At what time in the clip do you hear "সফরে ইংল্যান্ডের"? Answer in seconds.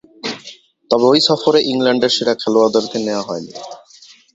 1.27-2.11